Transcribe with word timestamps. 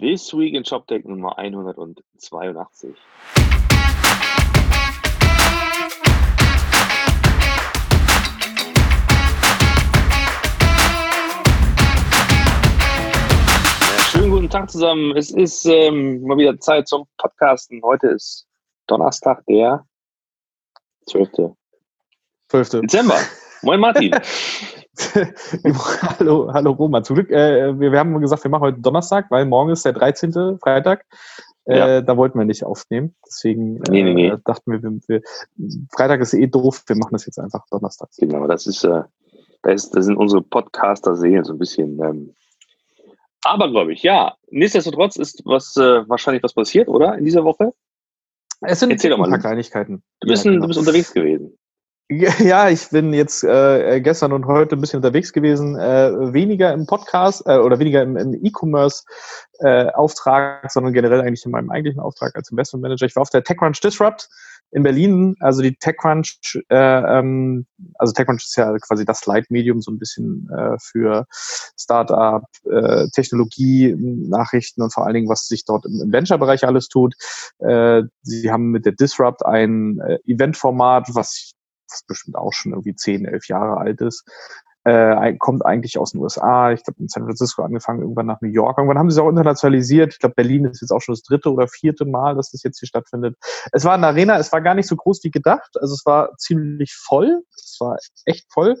This 0.00 0.32
Week 0.32 0.54
in 0.54 0.64
ShopTech 0.64 1.04
Nummer 1.04 1.36
182. 1.38 2.96
schönen 14.10 14.30
guten 14.30 14.48
Tag 14.48 14.70
zusammen. 14.70 15.14
Es 15.18 15.32
ist 15.32 15.66
ähm, 15.66 16.22
mal 16.22 16.38
wieder 16.38 16.58
Zeit 16.58 16.88
zum 16.88 17.06
Podcasten. 17.18 17.82
Heute 17.82 18.06
ist 18.08 18.46
Donnerstag, 18.86 19.44
der 19.44 19.84
12. 21.08 21.52
12. 22.48 22.70
Dezember. 22.70 23.18
Moin 23.60 23.80
Martin. 23.80 24.12
hallo, 26.18 26.52
hallo 26.52 26.72
Roman. 26.72 27.04
Zum 27.04 27.16
Glück, 27.16 27.30
äh, 27.30 27.78
wir, 27.78 27.92
wir, 27.92 27.98
haben 27.98 28.20
gesagt, 28.20 28.44
wir 28.44 28.50
machen 28.50 28.62
heute 28.62 28.80
Donnerstag, 28.80 29.30
weil 29.30 29.44
morgen 29.46 29.70
ist 29.70 29.84
der 29.84 29.92
13. 29.92 30.58
Freitag. 30.58 31.06
Äh, 31.64 31.78
ja. 31.78 32.00
Da 32.00 32.16
wollten 32.16 32.38
wir 32.38 32.44
nicht 32.44 32.64
aufnehmen. 32.64 33.14
Deswegen 33.26 33.74
nee, 33.88 34.02
nee, 34.02 34.14
nee. 34.14 34.28
Äh, 34.28 34.38
dachten 34.44 34.72
wir, 34.72 34.82
wir, 34.82 35.22
Freitag 35.92 36.20
ist 36.20 36.34
eh 36.34 36.46
doof, 36.46 36.82
wir 36.86 36.96
machen 36.96 37.12
das 37.12 37.26
jetzt 37.26 37.38
einfach 37.38 37.66
Donnerstag. 37.70 38.08
Genau, 38.18 38.46
das 38.46 38.66
ist, 38.66 38.84
äh, 38.84 39.02
das, 39.62 39.90
das 39.90 40.06
sind 40.06 40.16
unsere 40.16 40.42
Podcaster-Seelen 40.42 41.44
so 41.44 41.52
ein 41.52 41.58
bisschen. 41.58 42.00
Ähm, 42.02 42.34
aber 43.42 43.70
glaube 43.70 43.92
ich, 43.92 44.02
ja. 44.02 44.34
Nichtsdestotrotz 44.50 45.16
ist 45.16 45.42
was 45.44 45.76
äh, 45.76 46.08
wahrscheinlich 46.08 46.42
was 46.42 46.54
passiert, 46.54 46.88
oder? 46.88 47.16
In 47.16 47.24
dieser 47.24 47.44
Woche? 47.44 47.72
Es 48.62 48.80
sind 48.80 48.90
Erzähl 48.90 49.10
doch 49.10 49.18
mal. 49.18 49.24
ein 49.24 49.30
paar 49.30 49.38
Kleinigkeiten. 49.38 50.02
Du 50.20 50.28
bist, 50.28 50.44
ja, 50.44 50.50
genau. 50.50 50.62
du 50.62 50.68
bist 50.68 50.78
unterwegs 50.78 51.14
gewesen. 51.14 51.56
Ja, 52.10 52.68
ich 52.68 52.90
bin 52.90 53.12
jetzt 53.12 53.44
äh, 53.44 54.00
gestern 54.00 54.32
und 54.32 54.46
heute 54.46 54.74
ein 54.74 54.80
bisschen 54.80 54.96
unterwegs 54.96 55.32
gewesen, 55.32 55.78
äh, 55.78 56.32
weniger 56.32 56.72
im 56.72 56.86
Podcast 56.86 57.46
äh, 57.46 57.58
oder 57.58 57.78
weniger 57.78 58.02
im, 58.02 58.16
im 58.16 58.34
E-Commerce-Auftrag, 58.34 60.64
äh, 60.64 60.68
sondern 60.68 60.92
generell 60.92 61.20
eigentlich 61.20 61.44
in 61.44 61.52
meinem 61.52 61.70
eigentlichen 61.70 62.00
Auftrag 62.00 62.34
als 62.34 62.50
Investment 62.50 62.82
Manager. 62.82 63.06
Ich 63.06 63.14
war 63.14 63.22
auf 63.22 63.30
der 63.30 63.44
TechCrunch 63.44 63.78
Disrupt 63.78 64.28
in 64.72 64.82
Berlin. 64.82 65.36
Also 65.38 65.62
die 65.62 65.76
TechCrunch, 65.76 66.58
äh, 66.68 66.76
ähm, 66.76 67.66
also 67.96 68.12
TechCrunch 68.12 68.42
ist 68.44 68.56
ja 68.56 68.76
quasi 68.78 69.04
das 69.04 69.24
Leitmedium 69.26 69.80
so 69.80 69.92
ein 69.92 70.00
bisschen 70.00 70.50
äh, 70.50 70.78
für 70.80 71.26
Startup, 71.78 72.42
äh, 72.68 73.06
Technologie, 73.14 73.94
Nachrichten 73.96 74.82
und 74.82 74.92
vor 74.92 75.06
allen 75.06 75.14
Dingen, 75.14 75.28
was 75.28 75.46
sich 75.46 75.64
dort 75.64 75.86
im, 75.86 76.12
Venture-Bereich 76.12 76.66
alles 76.66 76.88
tut. 76.88 77.14
Äh, 77.60 78.02
sie 78.22 78.50
haben 78.50 78.72
mit 78.72 78.84
der 78.84 78.94
Disrupt 78.94 79.46
ein 79.46 80.00
äh, 80.00 80.18
Eventformat, 80.26 81.14
was 81.14 81.52
bestimmt 82.06 82.36
auch 82.36 82.52
schon 82.52 82.72
irgendwie 82.72 82.94
zehn, 82.94 83.24
elf 83.24 83.48
Jahre 83.48 83.78
alt 83.78 84.00
ist, 84.00 84.24
äh, 84.84 85.34
kommt 85.36 85.64
eigentlich 85.64 85.98
aus 85.98 86.12
den 86.12 86.20
USA. 86.20 86.72
Ich 86.72 86.82
glaube, 86.82 87.00
in 87.00 87.08
San 87.08 87.24
Francisco 87.24 87.62
angefangen, 87.62 88.00
irgendwann 88.00 88.26
nach 88.26 88.40
New 88.40 88.48
York. 88.48 88.78
Irgendwann 88.78 88.98
haben 88.98 89.10
sie 89.10 89.14
es 89.14 89.22
auch 89.22 89.28
internationalisiert. 89.28 90.14
Ich 90.14 90.18
glaube, 90.18 90.34
Berlin 90.36 90.64
ist 90.64 90.80
jetzt 90.80 90.90
auch 90.90 91.00
schon 91.00 91.14
das 91.14 91.22
dritte 91.22 91.52
oder 91.52 91.68
vierte 91.68 92.06
Mal, 92.06 92.34
dass 92.34 92.50
das 92.50 92.62
jetzt 92.62 92.78
hier 92.78 92.88
stattfindet. 92.88 93.36
Es 93.72 93.84
war 93.84 93.94
eine 93.94 94.06
Arena, 94.06 94.38
es 94.38 94.52
war 94.52 94.62
gar 94.62 94.74
nicht 94.74 94.88
so 94.88 94.96
groß 94.96 95.22
wie 95.24 95.30
gedacht. 95.30 95.70
Also 95.80 95.94
es 95.94 96.06
war 96.06 96.34
ziemlich 96.38 96.94
voll. 96.94 97.42
Es 97.54 97.76
war 97.78 97.98
echt 98.24 98.50
voll. 98.50 98.76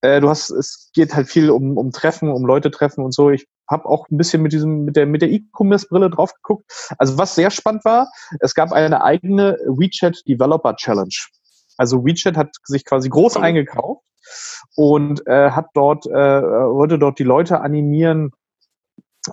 Äh, 0.00 0.20
du 0.20 0.28
hast, 0.28 0.50
es 0.50 0.90
geht 0.92 1.14
halt 1.14 1.28
viel 1.28 1.50
um, 1.50 1.78
um 1.78 1.92
Treffen, 1.92 2.28
um 2.28 2.44
Leute 2.44 2.72
treffen 2.72 3.04
und 3.04 3.14
so. 3.14 3.30
Ich 3.30 3.46
habe 3.68 3.86
auch 3.86 4.08
ein 4.10 4.16
bisschen 4.16 4.42
mit 4.42 4.52
diesem 4.52 4.84
mit 4.84 4.96
der 4.96 5.06
mit 5.06 5.22
der 5.22 5.30
E-Commerce-Brille 5.30 6.10
drauf 6.10 6.34
geguckt. 6.34 6.70
Also 6.98 7.18
was 7.18 7.34
sehr 7.34 7.50
spannend 7.50 7.84
war, 7.84 8.08
es 8.40 8.54
gab 8.54 8.72
eine 8.72 9.02
eigene 9.02 9.58
WeChat 9.66 10.22
Developer 10.26 10.74
Challenge. 10.76 11.14
Also 11.76 12.04
WeChat 12.04 12.36
hat 12.36 12.54
sich 12.64 12.84
quasi 12.84 13.08
groß 13.08 13.36
eingekauft 13.36 14.02
und 14.74 15.26
äh, 15.26 15.50
hat 15.50 15.68
dort, 15.74 16.06
äh, 16.06 16.10
wollte 16.12 16.98
dort 16.98 17.18
die 17.18 17.24
Leute 17.24 17.60
animieren, 17.60 18.32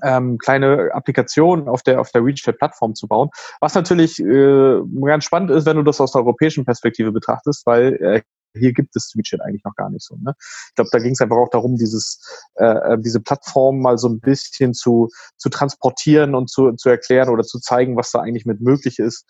ähm, 0.02 0.38
kleine 0.40 0.90
Applikationen 0.94 1.68
auf 1.68 1.84
der 1.84 2.02
auf 2.02 2.12
der 2.12 2.26
WeChat-Plattform 2.26 2.96
zu 2.96 3.08
bauen. 3.08 3.30
Was 3.60 3.76
natürlich 3.76 4.20
äh, 4.20 4.82
ganz 5.02 5.26
spannend 5.26 5.52
ist, 5.52 5.66
wenn 5.66 5.78
du 5.78 5.84
das 5.84 6.02
aus 6.02 6.14
der 6.14 6.22
europäischen 6.22 6.66
Perspektive 6.66 7.12
betrachtest, 7.12 7.66
weil 7.66 7.94
äh, 8.02 8.22
hier 8.56 8.74
gibt 8.74 8.96
es 8.96 9.14
WeChat 9.16 9.42
eigentlich 9.42 9.64
noch 9.64 9.76
gar 9.76 9.90
nicht 9.90 10.06
so. 10.06 10.16
Ne? 10.16 10.36
Ich 10.38 10.76
glaube, 10.76 10.90
da 10.92 11.00
ging 11.00 11.14
es 11.14 11.22
einfach 11.22 11.38
auch 11.38 11.50
darum, 11.50 11.76
dieses, 11.76 12.22
äh, 12.56 12.66
äh, 12.66 12.98
diese 13.00 13.20
Plattform 13.20 13.80
mal 13.80 13.98
so 13.98 14.08
ein 14.10 14.20
bisschen 14.20 14.74
zu, 14.74 15.10
zu 15.38 15.50
transportieren 15.50 16.36
und 16.36 16.50
zu, 16.50 16.72
zu 16.74 16.90
erklären 16.90 17.30
oder 17.30 17.44
zu 17.44 17.60
zeigen, 17.60 17.98
was 17.98 18.12
da 18.12 18.20
eigentlich 18.20 18.46
mit 18.46 18.62
möglich 18.62 19.00
ist 19.00 19.26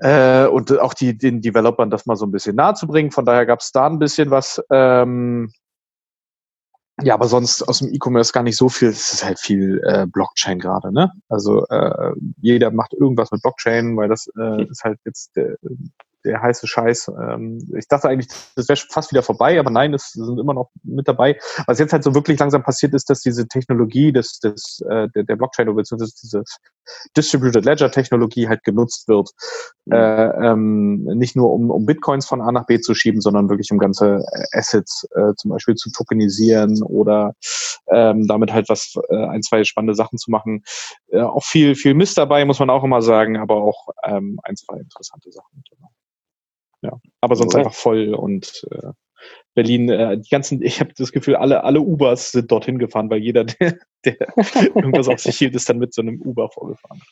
äh, 0.00 0.46
und 0.46 0.78
auch 0.78 0.94
die, 0.94 1.16
den 1.16 1.40
Developern 1.40 1.90
das 1.90 2.06
mal 2.06 2.16
so 2.16 2.26
ein 2.26 2.32
bisschen 2.32 2.56
nahe 2.56 2.74
zu 2.74 2.86
bringen. 2.86 3.10
Von 3.10 3.24
daher 3.24 3.46
gab 3.46 3.60
es 3.60 3.72
da 3.72 3.86
ein 3.86 3.98
bisschen 3.98 4.30
was. 4.30 4.62
Ähm, 4.70 5.52
ja, 7.02 7.14
aber 7.14 7.28
sonst 7.28 7.62
aus 7.62 7.78
dem 7.78 7.92
E-Commerce 7.94 8.32
gar 8.32 8.42
nicht 8.42 8.56
so 8.56 8.68
viel. 8.68 8.88
Es 8.88 9.12
ist 9.12 9.24
halt 9.24 9.38
viel 9.38 9.80
äh, 9.84 10.06
Blockchain 10.06 10.58
gerade, 10.58 10.92
ne? 10.92 11.10
Also 11.28 11.66
äh, 11.68 12.12
jeder 12.40 12.70
macht 12.70 12.92
irgendwas 12.92 13.30
mit 13.30 13.42
Blockchain, 13.42 13.96
weil 13.96 14.08
das 14.08 14.28
äh, 14.38 14.64
ist 14.70 14.84
halt 14.84 14.98
jetzt 15.04 15.34
der, 15.36 15.56
der 16.24 16.42
heiße 16.42 16.66
Scheiß. 16.66 17.10
Ähm, 17.20 17.58
ich 17.76 17.88
dachte 17.88 18.08
eigentlich, 18.08 18.28
das 18.56 18.68
wäre 18.68 18.78
fast 18.90 19.10
wieder 19.12 19.22
vorbei, 19.22 19.58
aber 19.58 19.70
nein, 19.70 19.94
es 19.94 20.12
sind 20.12 20.38
immer 20.38 20.54
noch 20.54 20.70
mit 20.82 21.08
dabei. 21.08 21.38
Was 21.66 21.78
jetzt 21.78 21.92
halt 21.92 22.04
so 22.04 22.14
wirklich 22.14 22.38
langsam 22.38 22.62
passiert 22.62 22.94
ist, 22.94 23.10
dass 23.10 23.20
diese 23.20 23.48
Technologie 23.48 24.12
des, 24.12 24.38
des, 24.40 24.82
äh, 24.88 25.08
der, 25.14 25.24
der 25.24 25.36
Blockchain 25.36 25.68
oder 25.68 25.76
beziehungsweise 25.76 26.14
diese 26.22 26.42
Distributed 27.16 27.64
Ledger 27.64 27.90
Technologie 27.90 28.48
halt 28.48 28.64
genutzt 28.64 29.08
wird. 29.08 29.30
Mhm. 29.86 29.92
Äh, 29.92 30.50
ähm, 30.50 31.04
nicht 31.14 31.36
nur 31.36 31.52
um, 31.52 31.70
um 31.70 31.86
Bitcoins 31.86 32.26
von 32.26 32.40
A 32.40 32.52
nach 32.52 32.66
B 32.66 32.80
zu 32.80 32.94
schieben, 32.94 33.20
sondern 33.20 33.48
wirklich 33.48 33.70
um 33.70 33.78
ganze 33.78 34.24
Assets 34.52 35.06
äh, 35.14 35.34
zum 35.36 35.50
Beispiel 35.50 35.74
zu 35.74 35.90
tokenisieren 35.90 36.82
oder 36.82 37.34
ähm, 37.88 38.26
damit 38.26 38.52
halt 38.52 38.68
was, 38.68 38.94
äh, 39.08 39.26
ein, 39.26 39.42
zwei 39.42 39.64
spannende 39.64 39.94
Sachen 39.94 40.18
zu 40.18 40.30
machen. 40.30 40.62
Äh, 41.08 41.22
auch 41.22 41.44
viel, 41.44 41.74
viel 41.74 41.94
Mist 41.94 42.18
dabei, 42.18 42.44
muss 42.44 42.58
man 42.58 42.70
auch 42.70 42.84
immer 42.84 43.02
sagen, 43.02 43.36
aber 43.36 43.56
auch 43.56 43.88
ähm, 44.04 44.38
ein, 44.42 44.56
zwei 44.56 44.76
interessante 44.76 45.32
Sachen. 45.32 45.62
Genau. 45.70 45.88
Ja, 46.82 46.98
aber 47.20 47.36
sonst 47.36 47.54
okay. 47.54 47.64
einfach 47.64 47.76
voll 47.76 48.14
und 48.14 48.66
äh, 48.70 48.92
Berlin, 49.54 49.88
äh, 49.88 50.18
die 50.18 50.28
ganzen, 50.28 50.62
ich 50.62 50.80
habe 50.80 50.92
das 50.96 51.12
Gefühl, 51.12 51.36
alle, 51.36 51.64
alle 51.64 51.80
Ubers 51.80 52.32
sind 52.32 52.50
dorthin 52.50 52.78
gefahren, 52.78 53.10
weil 53.10 53.20
jeder, 53.20 53.44
der, 53.44 53.78
der 54.04 54.16
irgendwas 54.74 55.08
auf 55.08 55.20
sich 55.20 55.36
hielt, 55.36 55.54
ist 55.54 55.68
dann 55.68 55.78
mit 55.78 55.92
so 55.92 56.02
einem 56.02 56.20
Uber 56.22 56.48
vorgefahren. 56.50 57.02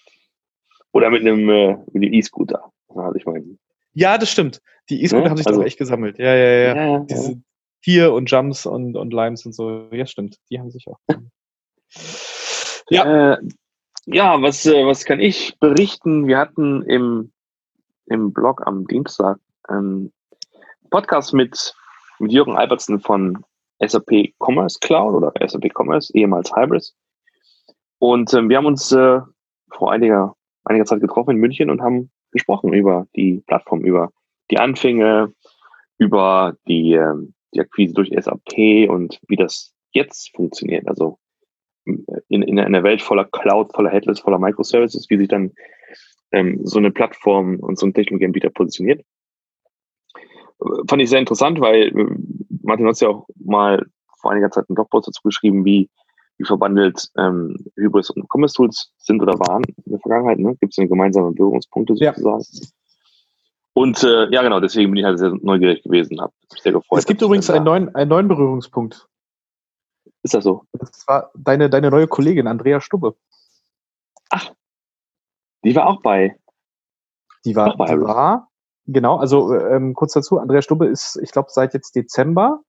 Oder 0.93 1.11
mit 1.11 1.23
einem 1.23 1.49
äh, 1.51 1.77
mit 1.93 2.03
dem 2.03 2.13
E-Scooter. 2.13 2.73
Also 2.89 3.15
ich 3.15 3.27
meine. 3.27 3.59
Ja, 3.93 4.17
das 4.17 4.31
stimmt. 4.31 4.63
Die 4.89 5.03
E-Scooter 5.03 5.25
ja, 5.25 5.31
haben 5.31 5.37
sich 5.37 5.47
also, 5.47 5.61
doch 5.61 5.67
echt 5.67 5.79
gesammelt. 5.79 6.19
Ja, 6.19 6.35
ja, 6.35 6.47
ja. 6.47 6.77
ja, 6.77 6.87
ja 6.93 6.99
Diese 7.01 7.33
ja. 7.33 7.39
Hier 7.81 8.13
und 8.13 8.31
Jumps 8.31 8.67
und, 8.67 8.97
und 8.97 9.13
Limes 9.13 9.45
und 9.47 9.53
so. 9.53 9.89
Ja, 9.93 10.07
stimmt. 10.07 10.39
Die 10.51 10.59
haben 10.59 10.71
sich 10.71 10.87
auch. 10.89 10.99
ja. 12.91 13.35
Äh, 13.35 13.39
ja, 14.07 14.41
was, 14.41 14.65
äh, 14.65 14.87
was 14.87 15.05
kann 15.05 15.21
ich 15.21 15.59
berichten? 15.61 16.27
Wir 16.27 16.39
hatten 16.39 16.83
im, 16.83 17.33
im 18.07 18.33
Blog 18.33 18.67
am 18.67 18.87
Dienstag 18.87 19.39
ähm, 19.71 20.13
Podcast 20.91 21.35
mit, 21.35 21.75
mit 22.19 22.33
Jürgen 22.33 22.57
Albertsen 22.57 23.01
von 23.01 23.45
SAP 23.85 24.35
Commerce 24.39 24.79
Cloud 24.81 25.15
oder 25.15 25.33
SAP 25.47 25.71
Commerce, 25.75 26.13
ehemals 26.15 26.55
Hybris. 26.55 26.95
Und 27.99 28.33
ähm, 28.35 28.49
wir 28.49 28.57
haben 28.57 28.67
uns 28.67 28.93
äh, 28.93 29.21
vor 29.71 29.93
einiger, 29.93 30.35
einiger 30.65 30.85
Zeit 30.85 31.01
getroffen 31.01 31.33
in 31.33 31.37
München 31.39 31.71
und 31.71 31.81
haben 31.81 32.11
gesprochen 32.33 32.73
über 32.73 33.07
die 33.17 33.43
Plattform, 33.47 33.83
über 33.83 34.11
die 34.51 34.59
Anfänge, 34.59 35.33
über 35.99 36.57
die, 36.67 36.95
ähm, 36.95 37.35
die 37.55 37.61
Akquise 37.61 37.95
durch 37.95 38.11
SAP 38.11 38.89
und 38.89 39.21
wie 39.29 39.37
das 39.37 39.75
jetzt 39.93 40.35
funktioniert. 40.35 40.87
Also 40.89 41.19
in, 41.85 42.43
in 42.43 42.59
einer 42.59 42.83
Welt 42.83 43.03
voller 43.03 43.25
Cloud, 43.25 43.73
voller 43.75 43.91
Headless, 43.91 44.21
voller 44.21 44.39
Microservices, 44.39 45.09
wie 45.09 45.19
sich 45.19 45.29
dann 45.29 45.53
ähm, 46.33 46.61
so 46.65 46.79
eine 46.79 46.91
Plattform 46.91 47.57
und 47.61 47.79
so 47.79 47.87
ein 47.87 47.95
Technologieanbieter 47.95 48.51
positioniert 48.51 49.05
fand 50.87 51.03
ich 51.03 51.11
sehr 51.11 51.21
interessant, 51.21 51.61
weil 51.61 51.89
äh, 51.89 52.07
Martin 52.63 52.87
hat 52.87 53.01
ja 53.01 53.09
auch 53.09 53.27
mal 53.37 53.85
vor 54.21 54.33
einiger 54.33 54.51
Zeit 54.51 54.69
einen 54.69 54.75
Blogpost 54.75 55.09
dazu 55.09 55.23
geschrieben, 55.23 55.65
wie, 55.65 55.89
wie 56.39 56.45
verbandelt 56.45 57.09
ähm, 57.17 57.57
Hybris 57.77 58.11
und 58.11 58.29
Commerce 58.29 58.55
Tools 58.55 58.93
sind 58.99 59.23
oder 59.23 59.39
waren 59.39 59.65
in 59.65 59.93
der 59.93 60.01
Vergangenheit. 60.01 60.39
Ne? 60.39 60.57
Gibt 60.61 60.73
es 60.73 60.79
eine 60.79 60.89
gemeinsame 60.89 61.33
Berührungspunkte 61.33 61.95
sozusagen? 61.95 62.43
Ja. 62.43 62.69
Und 63.75 64.03
äh, 64.03 64.29
ja, 64.31 64.43
genau, 64.43 64.59
deswegen 64.59 64.91
bin 64.91 64.99
ich 64.99 65.05
halt 65.05 65.21
sehr 65.21 65.33
neugierig 65.41 65.85
gewesen, 65.85 66.21
habe 66.21 66.33
mich 66.53 66.63
sehr 66.63 66.73
gefreut. 66.73 66.99
Es 66.99 67.07
gibt 67.07 67.23
übrigens 67.23 67.49
einen 67.49 67.65
neuen, 67.65 67.95
einen 67.95 68.09
neuen 68.09 68.27
Berührungspunkt. 68.27 69.07
Ist 70.25 70.35
das 70.35 70.43
so? 70.43 70.65
Das 70.73 71.07
war 71.07 71.31
deine, 71.37 71.71
deine 71.71 71.91
neue 71.91 72.09
Kollegin, 72.09 72.49
Andrea 72.49 72.81
Stubbe. 72.81 73.15
Ach, 74.31 74.53
die 75.65 75.77
war 75.77 75.87
auch 75.87 76.03
bei. 76.03 76.37
Die 77.45 77.55
war, 77.55 77.73
die 77.73 77.79
war 77.79 78.48
Genau, 78.91 79.19
also 79.19 79.55
ähm, 79.55 79.93
kurz 79.93 80.15
dazu, 80.15 80.39
Andrea 80.39 80.63
Stubbe 80.63 80.87
ist, 80.87 81.21
ich 81.23 81.31
glaube, 81.31 81.51
seit 81.51 81.75
jetzt 81.75 81.95
Dezember 81.95 82.61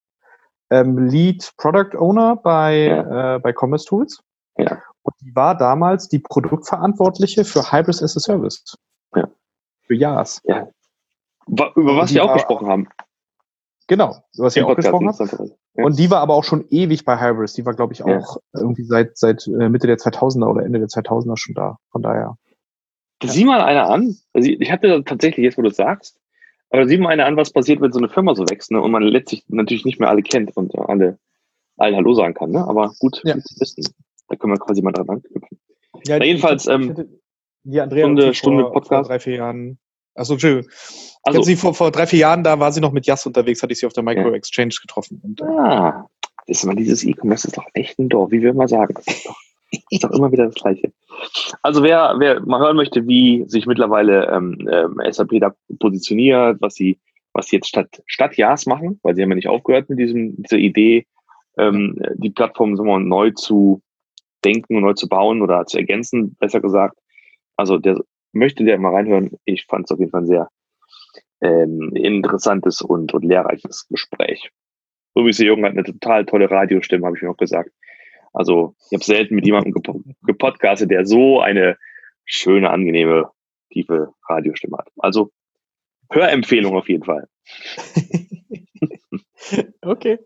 ähm, 0.70 1.08
Lead 1.08 1.54
Product 1.56 1.98
Owner 1.98 2.36
bei, 2.36 2.88
ja. 2.88 3.36
äh, 3.36 3.40
bei 3.40 3.54
Commerce 3.54 3.86
Tools. 3.86 4.22
Ja. 4.58 4.82
Und 5.02 5.16
die 5.22 5.34
war 5.34 5.58
damals 5.58 6.10
die 6.10 6.20
Produktverantwortliche 6.20 7.46
für 7.46 7.72
Hybris 7.72 8.04
as 8.04 8.18
a 8.18 8.20
Service. 8.20 8.76
Ja. 9.16 9.30
Für 9.84 9.96
JAS. 9.96 10.42
Ja. 10.44 10.68
Über 11.48 11.98
was 11.98 12.14
wir 12.14 12.26
auch 12.26 12.34
gesprochen 12.34 12.68
haben. 12.68 12.90
Genau, 13.88 14.18
du 14.36 14.44
hast 14.44 14.56
ja 14.56 14.66
auch 14.66 14.76
gesprochen 14.76 15.08
hast. 15.08 15.20
Ja. 15.20 15.86
Und 15.86 15.98
die 15.98 16.12
war 16.12 16.20
aber 16.20 16.36
auch 16.36 16.44
schon 16.44 16.68
ewig 16.70 17.06
bei 17.06 17.18
Hybris. 17.18 17.54
Die 17.54 17.66
war, 17.66 17.74
glaube 17.74 17.94
ich, 17.94 18.04
auch 18.04 18.10
ja. 18.10 18.60
irgendwie 18.60 18.84
seit, 18.84 19.18
seit 19.18 19.48
äh, 19.48 19.70
Mitte 19.70 19.88
der 19.88 19.98
2000er 19.98 20.48
oder 20.48 20.64
Ende 20.64 20.80
der 20.80 20.90
2000er 20.90 21.38
schon 21.38 21.56
da. 21.56 21.78
Von 21.92 22.04
daher. 22.04 22.36
Ja. 23.22 23.30
Sieh 23.30 23.46
mal 23.46 23.62
einer 23.62 23.90
an. 23.90 24.18
Also 24.34 24.50
ich 24.50 24.72
hatte 24.72 25.04
tatsächlich 25.04 25.44
jetzt, 25.44 25.58
wo 25.58 25.62
du 25.62 25.72
sagst, 25.72 26.20
aber 26.70 26.88
sieh 26.88 26.98
mal 26.98 27.10
einer 27.10 27.26
an, 27.26 27.38
was 27.38 27.52
passiert, 27.52 27.82
wenn 27.82 27.92
so 27.92 28.00
eine 28.00 28.10
Firma 28.10 28.36
so 28.36 28.48
wächst 28.50 28.72
ne? 28.72 28.82
und 28.82 28.92
man 28.92 29.04
letztlich 29.04 29.44
natürlich 29.48 29.86
nicht 29.86 30.00
mehr 30.00 30.10
alle 30.10 30.22
kennt 30.22 30.56
und 30.56 30.78
alle 30.78 31.18
allen 31.78 31.96
Hallo 31.96 32.14
sagen 32.14 32.34
kann. 32.34 32.52
Ne? 32.52 32.66
Aber 32.66 32.94
gut, 33.00 33.22
ja. 33.24 33.38
zu 33.40 33.60
wissen. 33.60 33.84
Da 34.28 34.36
können 34.36 34.54
wir 34.54 34.60
quasi 34.60 34.82
mal 34.82 34.92
dran 34.92 35.10
anknüpfen. 35.10 35.60
Ja, 36.06 36.20
Na, 36.20 36.26
jedenfalls, 36.26 36.68
ähm, 36.68 37.20
die 37.64 37.82
Andrea 37.82 38.06
Stunde, 38.06 38.34
Stunde 38.34 38.64
vor, 38.64 38.74
Podcast. 38.74 39.08
Vor 39.08 39.16
drei, 39.16 39.20
vier 39.20 39.36
Jahren. 39.36 39.80
Achso, 40.16 40.34
Entschuldigung. 40.34 40.72
Also, 41.24 41.42
sie 41.42 41.56
vor, 41.56 41.74
vor 41.74 41.92
drei, 41.92 42.08
vier 42.08 42.20
Jahren, 42.20 42.44
da 42.44 42.60
war 42.60 42.72
sie 42.72 42.82
noch 42.82 42.92
mit 42.92 43.06
Jas 43.06 43.26
unterwegs, 43.26 43.62
hatte 43.62 43.74
ich 43.74 43.80
sie 43.80 43.86
auf 43.86 43.94
der 43.94 44.04
Micro 44.04 44.32
Exchange 44.32 44.76
getroffen. 44.82 45.22
Und, 45.24 45.42
äh, 45.42 45.46
ah, 45.46 46.10
das 46.48 46.58
ist 46.58 46.64
immer 46.64 46.76
dieses 46.76 47.04
E-Commerce 47.04 47.48
ist 47.48 47.58
doch 47.58 47.66
echt 47.74 48.00
ein 48.00 48.10
Dorf, 48.10 48.32
wie 48.32 48.42
wir 48.42 48.52
immer 48.52 48.68
sagen. 48.68 48.94
Das 48.96 49.08
ist 49.08 49.26
doch, 49.26 49.38
ist 49.90 50.04
doch 50.04 50.12
immer 50.12 50.32
wieder 50.32 50.46
das 50.46 50.56
Gleiche. 50.56 50.92
Also 51.62 51.84
wer, 51.84 52.16
wer 52.18 52.42
mal 52.42 52.60
hören 52.60 52.76
möchte, 52.78 53.08
wie 53.08 53.44
sich 53.48 53.66
mittlerweile 53.66 54.28
ähm, 54.28 54.68
ähm, 54.72 55.00
SAP 55.10 55.40
da 55.40 55.54
positioniert, 55.80 56.62
was 56.62 56.76
sie, 56.76 57.00
was 57.34 57.48
sie 57.48 57.58
jetzt 57.58 57.68
statt, 57.68 58.02
statt 58.06 58.38
JAS 58.38 58.66
machen, 58.66 59.00
weil 59.04 59.16
sie 59.16 59.22
haben 59.22 59.30
ja 59.30 59.36
nicht 59.36 59.50
aufgehört 59.50 59.90
mit 59.90 60.00
diesem, 60.00 60.36
dieser 60.42 60.58
Idee, 60.58 61.06
ähm, 61.58 61.96
die 62.16 62.30
Plattform 62.30 62.76
sagen 62.76 62.88
wir, 62.88 63.00
neu 63.00 63.32
zu 63.32 63.82
denken 64.46 64.78
und 64.78 64.84
neu 64.84 64.94
zu 64.94 65.10
bauen 65.10 65.42
oder 65.42 65.66
zu 65.66 65.78
ergänzen, 65.78 66.36
besser 66.40 66.62
gesagt. 66.62 66.98
Also 67.58 67.78
der 67.78 68.00
möchte 68.32 68.64
der 68.64 68.80
mal 68.80 68.94
reinhören. 68.94 69.32
Ich 69.46 69.66
fand 69.66 69.86
es 69.86 69.92
auf 69.92 70.00
jeden 70.00 70.12
Fall 70.12 70.22
ein 70.22 70.28
sehr 70.28 70.50
ähm, 71.42 71.92
interessantes 71.96 72.82
und, 72.82 73.14
und 73.14 73.26
lehrreiches 73.26 73.88
Gespräch. 73.90 74.52
So 75.16 75.26
wie 75.26 75.34
sie 75.34 75.46
Jürgen 75.46 75.66
hat 75.66 75.72
eine 75.72 75.84
total 75.84 76.26
tolle 76.26 76.50
Radiostimme, 76.50 77.06
habe 77.06 77.18
ich 77.18 77.24
mir 77.24 77.32
auch 77.32 77.38
gesagt. 77.38 77.72
Also 78.34 78.76
ich 78.90 78.94
habe 78.94 79.04
selten 79.04 79.36
mit 79.36 79.46
jemandem 79.46 79.74
gepodcastet, 80.24 80.92
der 80.92 81.06
so 81.06 81.40
eine 81.40 81.78
schöne, 82.26 82.70
angenehme, 82.70 83.30
tiefe 83.72 84.14
Radiostimme 84.28 84.78
hat. 84.78 84.90
Also 84.98 85.32
Hörempfehlung 86.12 86.76
auf 86.76 86.90
jeden 86.90 87.04
Fall. 87.04 87.28
okay. 89.82 90.20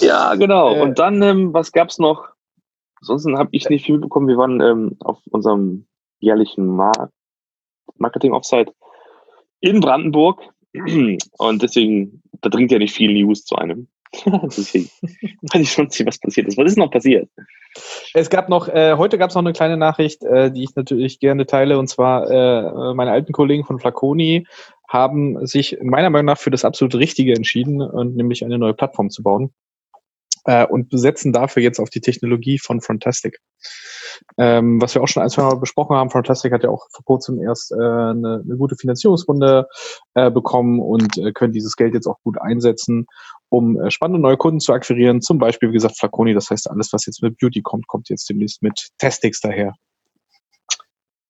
Ja, 0.00 0.34
genau. 0.34 0.74
Äh, 0.74 0.80
Und 0.80 0.98
dann, 0.98 1.22
ähm, 1.22 1.52
was 1.52 1.72
gab's 1.72 1.98
noch? 1.98 2.28
Ansonsten 3.00 3.38
habe 3.38 3.50
ich 3.52 3.68
nicht 3.68 3.86
viel 3.86 3.98
bekommen. 3.98 4.28
Wir 4.28 4.36
waren 4.36 4.60
ähm, 4.60 4.96
auf 5.00 5.20
unserem 5.30 5.86
jährlichen 6.18 6.66
Mar 6.66 7.10
Marketing 7.96 8.32
Offsite 8.32 8.72
in 9.60 9.80
Brandenburg. 9.80 10.42
Und 10.74 11.62
deswegen, 11.62 12.22
da 12.40 12.48
dringt 12.48 12.72
ja 12.72 12.78
nicht 12.78 12.94
viel 12.94 13.12
News 13.12 13.44
zu 13.44 13.56
einem. 13.56 13.88
deswegen 14.44 14.90
weiß 15.52 15.62
ich 15.62 15.72
schon, 15.72 15.88
was 16.06 16.18
passiert 16.18 16.48
ist. 16.48 16.58
Was 16.58 16.70
ist 16.70 16.78
noch 16.78 16.90
passiert? 16.90 17.28
Es 18.14 18.30
gab 18.30 18.48
noch, 18.48 18.68
äh, 18.68 18.94
heute 18.96 19.18
gab 19.18 19.30
es 19.30 19.34
noch 19.34 19.42
eine 19.42 19.52
kleine 19.52 19.76
Nachricht, 19.76 20.24
äh, 20.24 20.50
die 20.50 20.64
ich 20.64 20.74
natürlich 20.74 21.20
gerne 21.20 21.46
teile, 21.46 21.78
und 21.78 21.88
zwar 21.88 22.30
äh, 22.30 22.94
meine 22.94 23.10
alten 23.10 23.32
Kollegen 23.32 23.64
von 23.64 23.78
Flaconi 23.78 24.46
haben 24.88 25.46
sich 25.46 25.78
meiner 25.82 26.10
Meinung 26.10 26.26
nach 26.26 26.38
für 26.38 26.50
das 26.50 26.64
absolut 26.64 26.94
Richtige 26.94 27.34
entschieden, 27.34 27.82
und 27.82 28.16
nämlich 28.16 28.44
eine 28.44 28.58
neue 28.58 28.74
Plattform 28.74 29.10
zu 29.10 29.22
bauen 29.22 29.52
äh, 30.48 30.66
und 30.66 30.88
setzen 30.90 31.34
dafür 31.34 31.62
jetzt 31.62 31.78
auf 31.78 31.90
die 31.90 32.00
Technologie 32.00 32.58
von 32.58 32.80
Frontastic. 32.80 33.38
Ähm, 34.38 34.80
was 34.80 34.94
wir 34.94 35.02
auch 35.02 35.06
schon 35.06 35.22
ein, 35.22 35.28
zwei 35.28 35.42
Mal 35.42 35.56
besprochen 35.56 35.94
haben, 35.94 36.08
Fantastic 36.08 36.52
hat 36.52 36.64
ja 36.64 36.70
auch 36.70 36.86
vor 36.90 37.04
kurzem 37.04 37.38
erst 37.42 37.70
äh, 37.70 37.74
eine, 37.76 38.42
eine 38.44 38.56
gute 38.56 38.74
Finanzierungsrunde 38.74 39.68
äh, 40.14 40.30
bekommen 40.30 40.80
und 40.80 41.18
äh, 41.18 41.32
können 41.32 41.52
dieses 41.52 41.76
Geld 41.76 41.92
jetzt 41.92 42.06
auch 42.06 42.18
gut 42.22 42.40
einsetzen, 42.40 43.06
um 43.50 43.78
äh, 43.78 43.90
spannende 43.90 44.22
neue 44.22 44.38
Kunden 44.38 44.58
zu 44.58 44.72
akquirieren. 44.72 45.20
Zum 45.20 45.38
Beispiel, 45.38 45.68
wie 45.68 45.74
gesagt, 45.74 45.98
Flaconi. 45.98 46.32
Das 46.32 46.48
heißt, 46.48 46.70
alles, 46.70 46.94
was 46.94 47.04
jetzt 47.04 47.22
mit 47.22 47.36
Beauty 47.38 47.60
kommt, 47.60 47.86
kommt 47.86 48.08
jetzt 48.08 48.30
demnächst 48.30 48.62
mit 48.62 48.88
Testix 48.96 49.40
daher. 49.40 49.74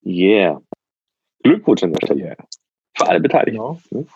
Yeah. 0.06 0.60
Glückwunsch 1.42 1.82
an 1.82 1.92
der 1.92 2.06
Stelle. 2.06 2.20
Yeah. 2.22 2.36
Für 2.96 3.08
alle 3.08 3.20
Beteiligten. 3.20 3.58
Genau. 3.58 3.80
Ne? 3.90 4.06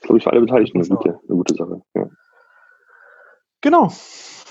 Glaube 0.00 0.18
ich, 0.18 0.24
für 0.24 0.32
alle 0.32 0.40
Beteiligten 0.40 0.78
eine 0.78 0.88
gute, 0.88 1.10
eine 1.10 1.36
gute 1.36 1.54
Sache. 1.54 1.80
Ja. 1.94 2.10
Genau. 3.66 3.90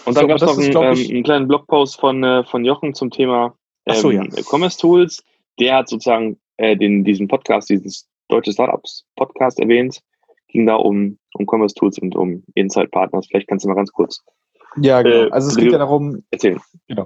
Und 0.05 0.17
dann 0.17 0.23
so, 0.23 0.27
gab 0.27 0.35
es 0.35 0.41
noch 0.41 0.57
einen, 0.57 0.97
ähm, 0.99 1.09
einen, 1.09 1.23
kleinen 1.23 1.47
Blogpost 1.47 1.97
von, 1.97 2.21
äh, 2.21 2.43
von 2.43 2.65
Jochen 2.65 2.93
zum 2.93 3.11
Thema 3.11 3.55
ähm, 3.85 3.95
so, 3.95 4.11
ja. 4.11 4.25
Commerce 4.51 4.77
Tools. 4.77 5.23
Der 5.57 5.77
hat 5.77 5.87
sozusagen 5.87 6.37
äh, 6.57 6.75
den, 6.75 7.05
diesen 7.05 7.29
Podcast, 7.29 7.69
dieses 7.69 8.09
Deutsche 8.27 8.51
Startups 8.51 9.05
Podcast 9.15 9.57
erwähnt. 9.61 10.01
Ging 10.49 10.65
da 10.65 10.75
um, 10.75 11.17
um 11.33 11.45
Commerce 11.47 11.73
Tools 11.75 11.97
und 11.99 12.13
um 12.13 12.43
Insight 12.55 12.91
Partners. 12.91 13.27
Vielleicht 13.27 13.47
kannst 13.47 13.63
du 13.63 13.69
mal 13.69 13.75
ganz 13.75 13.89
kurz. 13.93 14.21
Ja, 14.81 15.01
genau. 15.01 15.27
Äh, 15.27 15.31
also 15.31 15.47
es 15.47 15.55
geht 15.55 15.71
ja 15.71 15.77
darum. 15.77 16.23
Erzählen. 16.31 16.59
Genau. 16.89 17.05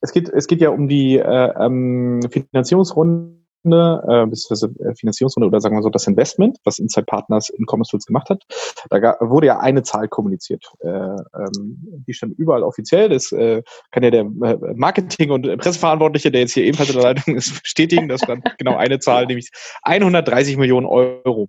Es 0.00 0.12
geht, 0.12 0.30
es 0.30 0.46
geht 0.46 0.62
ja 0.62 0.70
um 0.70 0.88
die 0.88 1.18
äh, 1.18 1.52
ähm, 1.62 2.20
Finanzierungsrunde 2.30 3.39
äh, 3.64 4.94
Finanzierungsrunde 4.94 5.46
oder 5.46 5.60
sagen 5.60 5.76
wir 5.76 5.82
so 5.82 5.90
das 5.90 6.06
Investment, 6.06 6.58
was 6.64 6.78
Inside 6.78 7.06
Partners 7.06 7.50
in 7.50 7.66
Commerce 7.66 7.90
Tools 7.90 8.06
gemacht 8.06 8.30
hat. 8.30 8.42
Da 8.88 9.16
wurde 9.20 9.48
ja 9.48 9.60
eine 9.60 9.82
Zahl 9.82 10.08
kommuniziert. 10.08 10.64
Äh, 10.80 10.88
ähm, 10.88 12.04
die 12.06 12.12
stand 12.12 12.38
überall 12.38 12.62
offiziell. 12.62 13.08
Das 13.08 13.32
äh, 13.32 13.62
kann 13.90 14.02
ja 14.02 14.10
der 14.10 14.22
äh, 14.22 14.58
Marketing- 14.74 15.30
und 15.30 15.42
Presseverantwortliche, 15.58 16.30
der 16.30 16.42
jetzt 16.42 16.54
hier 16.54 16.64
ebenfalls 16.64 16.90
in 16.90 16.96
der 16.96 17.04
Leitung 17.04 17.36
ist, 17.36 17.60
bestätigen. 17.62 18.08
Das 18.08 18.20
stand 18.20 18.44
genau 18.58 18.76
eine 18.76 18.98
Zahl, 18.98 19.26
nämlich 19.26 19.50
130 19.82 20.56
Millionen 20.56 20.86
Euro. 20.86 21.48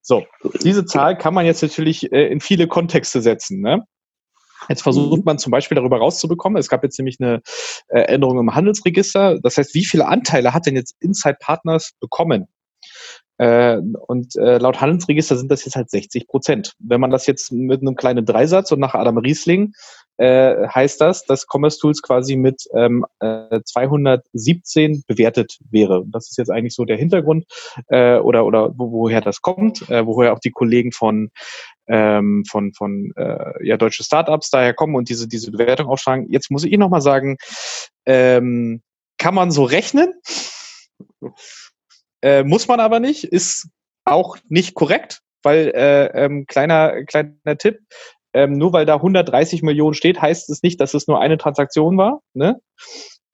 So, 0.00 0.24
diese 0.62 0.86
Zahl 0.86 1.18
kann 1.18 1.34
man 1.34 1.44
jetzt 1.44 1.62
natürlich 1.62 2.10
äh, 2.12 2.28
in 2.28 2.40
viele 2.40 2.66
Kontexte 2.66 3.20
setzen. 3.20 3.60
Ne? 3.60 3.84
Jetzt 4.68 4.82
versucht 4.82 5.18
mhm. 5.18 5.24
man 5.24 5.38
zum 5.38 5.50
Beispiel 5.50 5.76
darüber 5.76 5.98
rauszubekommen. 5.98 6.58
Es 6.58 6.68
gab 6.68 6.82
jetzt 6.82 6.98
nämlich 6.98 7.18
eine 7.20 7.40
äh, 7.88 8.00
Änderung 8.00 8.38
im 8.38 8.54
Handelsregister. 8.54 9.38
Das 9.40 9.56
heißt, 9.56 9.74
wie 9.74 9.84
viele 9.84 10.06
Anteile 10.06 10.54
hat 10.54 10.66
denn 10.66 10.76
jetzt 10.76 10.96
Inside 11.00 11.38
Partners 11.40 11.92
bekommen? 12.00 12.48
Äh, 13.38 13.78
und 14.08 14.34
äh, 14.36 14.58
laut 14.58 14.80
Handelsregister 14.80 15.36
sind 15.36 15.50
das 15.50 15.64
jetzt 15.64 15.76
halt 15.76 15.90
60 15.90 16.26
Prozent. 16.26 16.74
Wenn 16.80 17.00
man 17.00 17.10
das 17.10 17.26
jetzt 17.26 17.52
mit 17.52 17.80
einem 17.80 17.94
kleinen 17.94 18.26
Dreisatz 18.26 18.72
und 18.72 18.80
nach 18.80 18.94
Adam 18.94 19.18
Riesling 19.18 19.72
heißt 20.20 21.00
das, 21.00 21.26
dass 21.26 21.46
Commerce 21.48 21.78
Tools 21.78 22.02
quasi 22.02 22.34
mit 22.34 22.64
ähm, 22.74 23.06
äh, 23.20 23.60
217 23.64 25.04
bewertet 25.06 25.58
wäre. 25.70 26.02
Das 26.08 26.28
ist 26.28 26.38
jetzt 26.38 26.50
eigentlich 26.50 26.74
so 26.74 26.84
der 26.84 26.96
Hintergrund 26.96 27.46
oder 27.88 28.44
oder 28.44 28.76
wo, 28.76 28.90
woher 28.90 29.20
das 29.20 29.42
kommt, 29.42 29.88
woher 29.88 30.32
auch 30.32 30.40
die 30.40 30.50
Kollegen 30.50 30.90
von 30.90 31.30
ähm, 31.88 32.44
von 32.48 32.72
von 32.72 33.12
äh, 33.16 33.66
ja 33.66 33.76
deutsche 33.76 34.04
Startups 34.04 34.50
daher 34.50 34.74
kommen 34.74 34.94
und 34.94 35.08
diese 35.08 35.28
diese 35.28 35.50
Bewertung 35.50 35.86
aufschlagen. 35.86 36.30
Jetzt 36.30 36.50
muss 36.50 36.64
ich 36.64 36.76
noch 36.78 36.90
mal 36.90 37.00
sagen, 37.00 37.36
ähm, 38.06 38.82
kann 39.18 39.34
man 39.34 39.50
so 39.50 39.64
rechnen? 39.64 40.14
Äh, 42.22 42.44
muss 42.44 42.68
man 42.68 42.80
aber 42.80 43.00
nicht, 43.00 43.24
ist 43.24 43.68
auch 44.04 44.36
nicht 44.48 44.74
korrekt, 44.74 45.20
weil 45.42 45.68
äh, 45.74 46.06
ähm, 46.24 46.46
kleiner 46.46 47.04
kleiner 47.04 47.56
Tipp, 47.58 47.78
ähm, 48.32 48.58
nur 48.58 48.72
weil 48.72 48.86
da 48.86 48.96
130 48.96 49.62
Millionen 49.62 49.94
steht, 49.94 50.20
heißt 50.20 50.50
es 50.50 50.62
nicht, 50.62 50.80
dass 50.80 50.94
es 50.94 51.06
nur 51.06 51.20
eine 51.20 51.38
Transaktion 51.38 51.96
war. 51.96 52.20
Ne? 52.34 52.60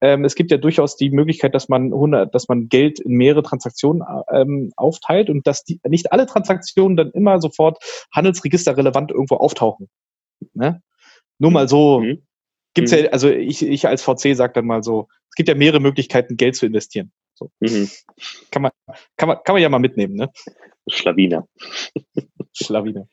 Ähm, 0.04 0.26
es 0.26 0.34
gibt 0.34 0.50
ja 0.50 0.58
durchaus 0.58 0.96
die 0.96 1.08
Möglichkeit, 1.08 1.54
dass 1.54 1.70
man 1.70 1.84
100, 1.84 2.34
dass 2.34 2.46
man 2.46 2.68
Geld 2.68 3.00
in 3.00 3.12
mehrere 3.12 3.42
Transaktionen 3.42 4.02
ähm, 4.30 4.70
aufteilt 4.76 5.30
und 5.30 5.46
dass 5.46 5.64
die, 5.64 5.80
nicht 5.88 6.12
alle 6.12 6.26
Transaktionen 6.26 6.94
dann 6.98 7.10
immer 7.12 7.40
sofort 7.40 7.82
handelsregisterrelevant 8.14 9.12
irgendwo 9.12 9.36
auftauchen. 9.36 9.88
Ne? 10.52 10.82
Nur 11.38 11.52
mal 11.52 11.70
so 11.70 12.00
mhm. 12.00 12.22
gibt's 12.74 12.92
mhm. 12.92 12.98
ja, 12.98 13.10
also 13.12 13.30
ich, 13.30 13.66
ich 13.66 13.88
als 13.88 14.02
VC 14.02 14.36
sage 14.36 14.52
dann 14.52 14.66
mal 14.66 14.82
so, 14.82 15.08
es 15.30 15.36
gibt 15.36 15.48
ja 15.48 15.54
mehrere 15.54 15.80
Möglichkeiten, 15.80 16.36
Geld 16.36 16.54
zu 16.56 16.66
investieren. 16.66 17.10
So. 17.32 17.50
Mhm. 17.60 17.88
Kann, 18.50 18.60
man, 18.60 18.72
kann, 19.16 19.28
man, 19.28 19.38
kann 19.42 19.54
man 19.54 19.62
ja 19.62 19.70
mal 19.70 19.78
mitnehmen, 19.78 20.16
ne? 20.16 20.30
Schlawiner. 20.86 21.48
Schlawiner. 22.52 23.08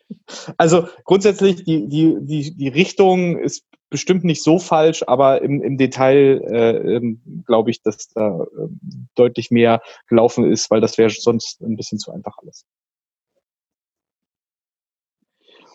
Also 0.57 0.89
grundsätzlich, 1.05 1.63
die, 1.63 1.87
die, 1.87 2.17
die, 2.19 2.53
die 2.53 2.67
Richtung 2.67 3.39
ist 3.39 3.63
bestimmt 3.91 4.23
nicht 4.23 4.41
so 4.41 4.57
falsch, 4.57 5.03
aber 5.05 5.43
im, 5.43 5.61
im 5.61 5.77
Detail 5.77 6.41
äh, 6.49 6.95
ähm, 6.95 7.21
glaube 7.45 7.69
ich, 7.69 7.83
dass 7.83 8.07
da 8.09 8.41
äh, 8.41 8.67
deutlich 9.15 9.51
mehr 9.51 9.81
gelaufen 10.07 10.49
ist, 10.51 10.71
weil 10.71 10.81
das 10.81 10.97
wäre 10.97 11.11
sonst 11.11 11.61
ein 11.61 11.75
bisschen 11.75 11.99
zu 11.99 12.11
einfach 12.11 12.37
alles. 12.39 12.65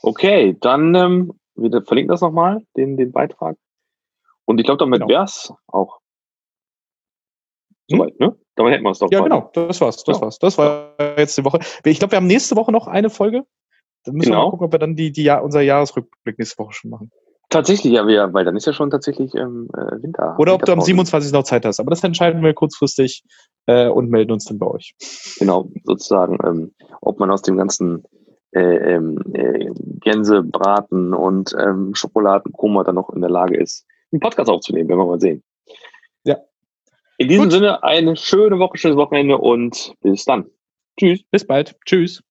Okay, 0.02 0.56
dann 0.60 0.94
ähm, 0.94 1.32
wir 1.54 1.82
verlinken 1.82 2.10
das 2.10 2.20
nochmal, 2.20 2.62
den, 2.76 2.96
den 2.96 3.12
Beitrag. 3.12 3.56
Und 4.44 4.58
ich 4.58 4.64
glaube, 4.64 4.78
damit 4.78 5.00
genau. 5.00 5.08
wäre 5.08 5.24
es 5.24 5.52
auch. 5.66 5.98
Soweit, 7.88 8.14
hm? 8.18 8.28
ne? 8.28 8.36
Damit 8.54 8.72
hätten 8.72 8.84
wir 8.84 8.90
es 8.90 8.98
doch. 8.98 9.10
Ja, 9.10 9.20
genau, 9.20 9.50
das 9.52 9.80
war's. 9.80 10.02
Das 10.04 10.16
ja. 10.16 10.22
war's. 10.22 10.38
Das 10.38 10.56
war 10.56 10.94
jetzt 11.18 11.36
die 11.36 11.44
Woche. 11.44 11.58
Ich 11.84 11.98
glaube, 11.98 12.12
wir 12.12 12.16
haben 12.16 12.26
nächste 12.26 12.56
Woche 12.56 12.72
noch 12.72 12.86
eine 12.86 13.10
Folge. 13.10 13.44
Dann 14.04 14.14
müssen 14.14 14.30
genau. 14.30 14.38
wir 14.38 14.44
mal 14.44 14.50
gucken, 14.52 14.66
ob 14.66 14.72
wir 14.72 14.78
dann 14.78 14.96
die, 14.96 15.12
die 15.12 15.28
unser 15.28 15.60
Jahresrückblick 15.60 16.38
nächste 16.38 16.58
Woche 16.58 16.72
schon 16.72 16.90
machen. 16.90 17.10
Tatsächlich, 17.48 17.92
ja, 17.92 18.06
wir, 18.06 18.32
weil 18.32 18.44
dann 18.44 18.56
ist 18.56 18.66
ja 18.66 18.72
schon 18.72 18.90
tatsächlich 18.90 19.34
ähm, 19.34 19.68
äh, 19.72 20.02
Winter. 20.02 20.34
Oder 20.38 20.54
ob 20.54 20.64
du 20.64 20.72
am 20.72 20.80
27. 20.80 21.32
noch 21.32 21.44
Zeit 21.44 21.64
hast. 21.64 21.78
Aber 21.78 21.90
das 21.90 22.02
entscheiden 22.02 22.42
wir 22.42 22.54
kurzfristig 22.54 23.22
äh, 23.66 23.88
und 23.88 24.10
melden 24.10 24.32
uns 24.32 24.46
dann 24.46 24.58
bei 24.58 24.66
euch. 24.66 24.94
Genau, 25.38 25.70
sozusagen, 25.84 26.38
ähm, 26.44 26.74
ob 27.00 27.20
man 27.20 27.30
aus 27.30 27.42
dem 27.42 27.56
ganzen 27.56 28.02
äh, 28.50 28.94
ähm, 28.94 29.22
äh, 29.32 29.70
Gänsebraten 30.00 31.14
und 31.14 31.54
ähm, 31.58 31.94
Schokoladenkoma 31.94 32.82
dann 32.82 32.96
noch 32.96 33.10
in 33.10 33.20
der 33.20 33.30
Lage 33.30 33.56
ist, 33.56 33.86
einen 34.10 34.20
Podcast 34.20 34.50
aufzunehmen, 34.50 34.88
werden 34.88 35.00
wir 35.00 35.06
mal 35.06 35.20
sehen. 35.20 35.44
Ja. 36.24 36.38
In 37.18 37.28
diesem 37.28 37.44
Gut. 37.44 37.52
Sinne, 37.52 37.82
eine 37.84 38.16
schöne 38.16 38.58
Woche, 38.58 38.76
schönes 38.78 38.96
Wochenende 38.96 39.38
und 39.38 39.94
bis 40.00 40.24
dann. 40.24 40.46
Tschüss. 40.98 41.22
Bis 41.30 41.46
bald. 41.46 41.76
Tschüss. 41.84 42.22